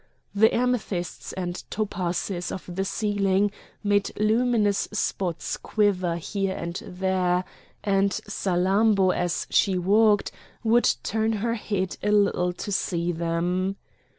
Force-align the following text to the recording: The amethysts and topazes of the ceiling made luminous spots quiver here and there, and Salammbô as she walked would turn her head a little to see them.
The 0.33 0.51
amethysts 0.51 1.31
and 1.33 1.63
topazes 1.69 2.51
of 2.51 2.63
the 2.75 2.83
ceiling 2.85 3.51
made 3.83 4.09
luminous 4.19 4.87
spots 4.91 5.57
quiver 5.57 6.15
here 6.15 6.55
and 6.55 6.73
there, 6.83 7.43
and 7.83 8.09
Salammbô 8.27 9.15
as 9.15 9.45
she 9.51 9.77
walked 9.77 10.31
would 10.63 10.91
turn 11.03 11.33
her 11.33 11.53
head 11.53 11.97
a 12.01 12.09
little 12.11 12.51
to 12.51 12.71
see 12.71 13.11
them. 13.11 13.75